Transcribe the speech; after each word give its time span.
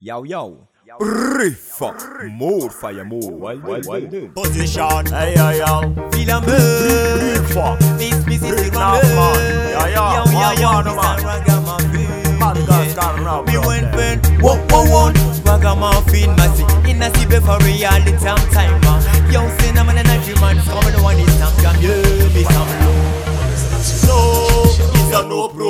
Yo, 0.00 0.22
yo. 0.24 0.68
Riffa. 1.00 1.92
More 2.30 2.70
fire, 2.70 3.04
more. 3.04 3.30
Well, 3.32 3.58
well, 3.60 3.80
well 3.86 4.00
done. 4.00 4.32
Position, 4.32 5.06
hey 5.06 5.34
yo 5.36 5.50
yo. 5.50 5.80
Feel 6.12 6.30
a 6.30 6.40
Riffa. 6.40 7.78
This 7.98 8.26
music 8.26 8.52
is 8.58 8.72
Now, 8.72 8.94
my 8.94 9.02
man. 9.02 9.70
Yeah, 9.70 9.88
yeah. 9.88 10.24
Yo, 10.24 10.30
yo, 10.30 10.60
yo. 10.60 10.70
Man, 10.70 10.84
This 10.84 10.96
man. 10.96 11.18
a 11.18 11.26
ragamuffin. 11.26 12.38
Madagascar 12.38 13.20
now, 13.22 13.42
Me 13.42 13.52
bro. 13.52 13.66
went 13.66 13.92
pen. 13.92 14.18
Whoa, 14.40 14.56
whoa, 14.70 14.84
whoa. 14.86 15.12
Ragamuffin, 15.44 16.34
massive. 16.36 16.86
In 16.86 17.02
a 17.02 17.12
city 17.14 17.40
for 17.40 17.58
reality, 17.64 18.12
time 18.24 18.50
time. 18.50 18.80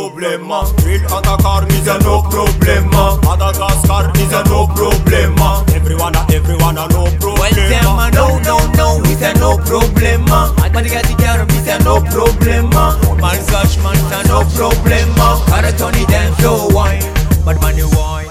problema. 0.09 0.65
Will 0.85 1.01
Adakar 1.09 1.69
is 1.71 1.87
a 1.87 1.99
no 2.01 2.23
problema. 2.23 3.21
Madagascar 3.23 4.11
is 4.17 4.33
a 4.33 4.43
no 4.45 4.67
problema. 4.67 5.65
Everyone 5.75 6.15
a 6.15 6.27
everyone 6.33 6.79
a 6.79 6.87
no 6.89 7.05
problema. 7.21 7.39
Well 7.39 7.55
them 7.55 7.99
a 7.99 8.11
no 8.11 8.39
no 8.41 8.59
no 8.73 9.03
is 9.11 9.23
a 9.23 9.33
no 9.35 9.57
problema. 9.59 10.55
Madagascar 10.73 11.45
is 11.53 11.69
a 11.69 11.79
no 11.85 12.01
problema. 12.01 12.97
Malgash 13.21 13.83
man 13.83 13.97
is 13.97 14.13
a 14.13 14.29
no 14.29 14.43
problema. 14.57 15.41
Karatoni 15.47 16.07
them 16.07 16.35
so 16.41 16.69
wine. 16.75 17.03
But 17.45 17.61
money 17.61 17.85
wine 17.85 18.28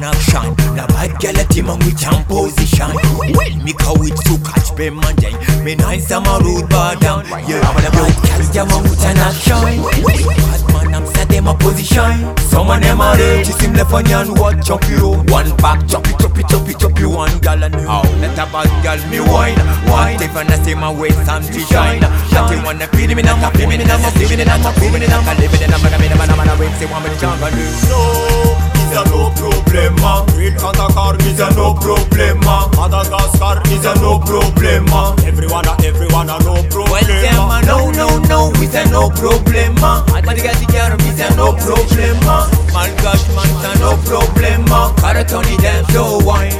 wanna 0.00 0.14
shine. 0.20 0.54
Nabagela 0.74 1.44
tima 1.44 1.76
ngichamposition 1.76 2.94
well 3.36 3.54
mikhawethu 3.64 4.38
khathi 4.38 4.72
bemanje 4.76 5.30
mina 5.64 5.94
isamarude 5.94 6.66
badan 6.68 7.24
yeyabalabakhazijama 7.48 8.80
nguthana 8.80 9.32
shine. 9.34 9.82
Batman 9.82 10.94
I'm 10.94 11.06
set 11.06 11.32
in 11.32 11.44
my 11.44 11.54
position. 11.54 12.36
Some 12.50 12.70
of 12.70 12.80
them 12.80 12.98
my 12.98 13.16
rage 13.16 13.46
She 13.46 13.52
seem 13.52 13.74
left 13.74 13.92
on 13.92 14.06
your 14.06 14.24
what 14.34 14.64
chop 14.64 14.82
you? 14.88 15.22
One 15.32 15.56
back 15.56 15.86
chop 15.86 16.06
you 16.06 16.14
chop 16.18 16.36
you 16.36 16.44
chop 16.48 16.66
you 16.66 16.74
chop 16.74 16.98
you. 16.98 17.10
One 17.10 17.38
girl 17.40 17.62
and 17.62 17.74
you. 17.74 17.86
Oh. 17.88 18.02
Let 18.20 18.38
a 18.38 18.46
bad 18.50 18.68
girl 18.82 19.00
me 19.10 19.20
wine 19.20 19.56
Wine 19.86 20.20
If 20.20 20.36
I 20.36 20.44
see 20.64 20.74
my 20.74 20.92
waist 20.92 21.28
I'm 21.28 21.42
to 21.42 21.60
shine. 21.60 22.00
That 22.00 22.50
you 22.50 22.62
wanna 22.64 22.86
feel 22.88 23.14
me 23.14 23.22
now 23.22 23.36
a 23.36 23.50
me 23.56 23.64
I'm 23.64 23.72
a 23.72 23.84
now, 23.84 23.96
I'm 23.96 24.04
a 24.04 24.10
feeling 24.10 24.40
I'm 24.40 24.64
a 24.64 24.70
me 24.80 24.88
I'm 24.88 24.94
a 24.94 25.06
now, 25.06 25.20
I'm 25.20 25.28
a 25.28 25.40
living 25.40 25.62
I'm 25.62 25.84
a 25.84 25.98
me 25.98 26.08
I'm 26.08 26.20
a 26.20 26.26
living 26.58 26.88
I'm 26.90 27.42
a 27.42 27.50
living 27.50 27.89
problem. 32.50 32.90
Madagascar 32.90 33.62
is 33.70 33.84
a 33.84 33.94
no 34.00 34.18
problem. 34.18 34.86
Everyone, 35.26 35.66
a- 35.66 35.76
everyone 35.84 36.30
a 36.30 36.38
no 36.40 36.54
problem. 36.68 36.90
Well, 36.90 37.62
no, 37.62 37.90
no, 37.90 38.18
no, 38.28 38.52
it's 38.56 38.74
a 38.74 38.84
no 38.90 39.10
problem. 39.10 39.74
Man, 39.80 40.04
the 40.24 40.42
guy 40.42 40.54
the 40.58 40.66
car, 40.70 40.94
it's 40.98 41.20
a 41.20 41.28
no 41.36 41.52
problem. 41.54 42.16
Man, 42.74 42.90
gosh, 43.02 43.24
man, 43.34 43.46
it's 43.46 43.66
a 43.66 43.78
no 43.78 43.96
problem. 44.04 44.64
Gotta 45.00 45.24
turn 45.24 45.46
it 45.46 45.60
down, 45.60 45.84
show 45.92 46.18
wine. 46.24 46.52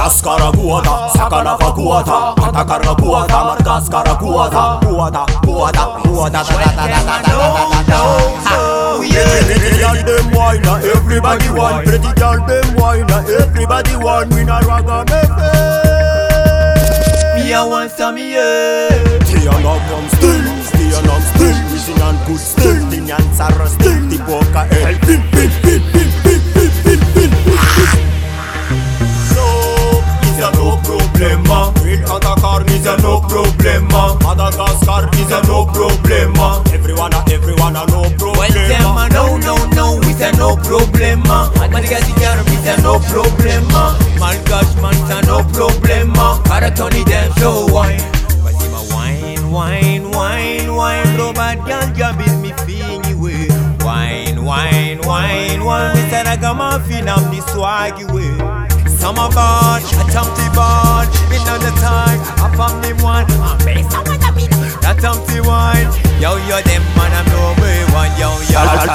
Kaskara 0.00 0.50
guada, 0.52 1.10
sakana 1.12 1.58
fa 1.58 1.72
guada, 1.76 2.34
Atakara 2.36 2.94
guada, 2.96 3.38
Madagascar 3.48 4.04
guada, 4.18 4.80
guada, 4.80 5.26
guada, 5.44 5.84
guada, 6.04 6.32
da 6.32 6.42
da 6.42 6.76
da 6.76 6.86
da 6.86 7.22
da 7.22 7.42
da 7.62 7.82
da 7.82 8.00
da 8.44 8.79
yeah 9.12 9.42
Pretty 9.46 9.70
girl 9.78 9.98
dem 10.06 10.30
wine 10.32 10.62
now 10.62 10.76
everybody 10.76 11.48
want. 11.50 11.86
Pretty 11.86 12.12
girl 12.20 12.38
them 12.46 12.68
wine 12.76 13.06
now 13.06 13.24
everybody 13.26 13.96
want. 13.96 14.32
We 14.34 14.44
not 14.44 14.64
rag 14.64 14.88
on 14.88 15.06
Me 17.36 17.52
I 17.52 17.64
want 17.66 17.90
some 17.90 18.16
yeah. 18.18 18.88
Stay 19.26 19.46
along 19.46 19.80
I'm 19.90 20.08
still 20.16 20.44
Stay 20.70 20.90
along 21.00 21.22
still 21.34 21.56
Wishing 21.72 22.02
on 22.02 22.16
good 22.26 22.38
still 22.38 22.78
The 22.90 22.98
nyansa 22.98 23.48
rustin 23.58 24.08
The 24.08 24.18
boca 24.26 24.66
el 24.70 24.96
Pin 25.06 25.22
pin 25.32 25.50
pin 25.62 25.80
pin 25.92 26.10
pin 26.22 26.40
pin 26.54 26.70
pin 26.84 27.00
pin 27.14 27.30
So 29.32 29.44
It's 30.28 30.38
a 30.44 30.50
no 30.58 30.76
problema? 30.84 31.72
In 31.86 32.00
Katakar 32.04 32.68
is 32.70 32.86
a 32.86 32.96
no 33.02 33.20
problema? 33.20 34.14
Madagascar 34.22 35.08
is 35.18 35.32
a 35.32 35.40
no 35.48 35.64
problema? 35.66 36.62
Everyone 36.74 37.14
a 37.14 37.24
everyone 37.32 37.76
a 37.76 37.84
no 37.86 38.02
problema 38.02 38.19
no 40.40 40.56
problema. 40.56 41.52
Madiga 41.70 42.00
diga 42.00 42.34
rubita 42.36 42.74
no 42.82 42.98
problema. 43.10 43.82
Man 44.18 44.36
gosh 44.48 44.72
no 45.28 45.44
problema. 45.52 46.40
Karatoni 46.48 47.04
dem 47.04 47.32
show 47.38 47.66
wine. 47.74 48.00
Basima 48.42 48.80
wine 48.92 49.50
wine 49.52 50.10
wine 50.10 50.74
wine. 50.74 51.16
Robert 51.18 51.58
Ganga 51.68 52.08
build 52.18 52.40
me 52.42 52.52
fingy 52.64 53.14
way. 53.14 53.48
Wine 53.84 54.42
wine 54.42 55.00
wine 55.02 55.62
wine. 55.62 55.94
Mister 55.94 56.24
feel 56.88 57.08
I'm 57.08 57.24
the 57.30 57.40
swaggy 57.52 58.06
way. 58.12 58.80
Summer 59.00 59.30
barge, 59.32 59.92
a 59.96 60.04
tumpty 60.12 60.46
barge, 60.54 61.08
on 61.48 61.60
the 61.64 61.72
time, 61.80 62.20
found 62.36 62.54
family 62.56 62.92
one, 63.02 63.24
I'm 63.40 63.56
based 63.64 63.96
on 63.96 64.04
what 64.04 64.22
I 64.22 64.30
mean, 64.36 64.50
that 64.84 65.00
tumpty 65.00 65.40
wine, 65.40 65.88
yo, 66.20 66.36
yo, 66.44 66.60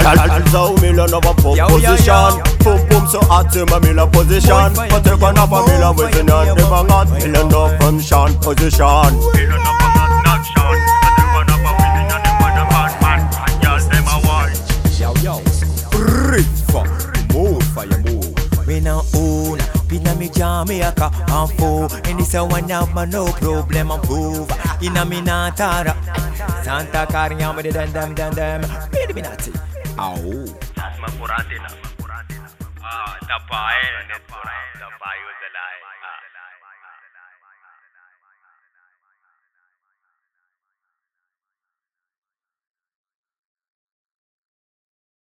Hands 0.04 0.56
out, 0.56 0.82
me 0.82 0.92
love 0.92 1.26
up 1.26 1.40
for 1.42 1.56
position. 1.56 2.42
Boom 2.64 2.90
boom 2.90 3.08
so 3.08 3.20
hot, 3.22 3.52
see 3.54 3.64
me 3.64 3.94
la 3.94 4.06
position. 4.08 4.74
But 4.76 5.04
take 5.04 5.22
one 5.22 5.38
up 5.38 5.52
a 5.52 5.64
me 5.66 5.78
with 5.96 6.20
in 6.20 6.28
hand 6.28 6.58
Never 6.58 6.88
got 6.88 7.10
me 7.12 7.28
la 7.28 7.48
no 7.48 7.78
from 7.78 8.00
Sean 8.00 8.34
position. 8.40 9.16
Me 20.68 20.82
a 20.82 20.92
me 20.96 21.00
And 21.28 21.60
you. 21.60 21.88
And 22.06 22.20
this 22.20 22.34
a 22.34 22.44
one 22.44 22.72
of 22.72 22.94
my 22.94 23.06
no 23.06 23.28
problem 23.28 23.92
I'm 23.92 24.02
prove 24.02 24.52
Inna 24.82 25.06
me 25.06 25.22
Natara 25.22 25.94
Santa 26.64 27.06
Caria 27.06 27.54
me 27.54 27.62
de 27.62 27.72
dem 27.72 27.92
dem 27.92 28.16
dem 28.16 28.34
dem 28.34 28.62
Baby 28.92 29.22
Natty 29.22 29.75
Au. 29.98 30.46
Tasma 30.76 31.08
kurate 31.18 31.58
na. 31.64 31.70
Tappaye. 33.28 33.82
Tappaye. 34.12 34.64
Tappaye. 34.80 35.22